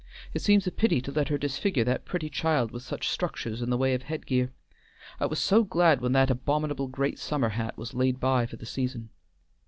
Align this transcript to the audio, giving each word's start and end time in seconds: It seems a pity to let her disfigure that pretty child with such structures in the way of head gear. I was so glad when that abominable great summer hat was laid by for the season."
It 0.33 0.41
seems 0.41 0.65
a 0.65 0.71
pity 0.71 0.99
to 0.99 1.11
let 1.11 1.27
her 1.29 1.37
disfigure 1.37 1.83
that 1.83 2.05
pretty 2.05 2.27
child 2.27 2.71
with 2.71 2.81
such 2.81 3.07
structures 3.07 3.61
in 3.61 3.69
the 3.69 3.77
way 3.77 3.93
of 3.93 4.01
head 4.01 4.25
gear. 4.25 4.51
I 5.19 5.27
was 5.27 5.37
so 5.37 5.63
glad 5.63 6.01
when 6.01 6.13
that 6.13 6.31
abominable 6.31 6.87
great 6.87 7.19
summer 7.19 7.49
hat 7.49 7.77
was 7.77 7.93
laid 7.93 8.19
by 8.19 8.47
for 8.47 8.55
the 8.55 8.65
season." 8.65 9.11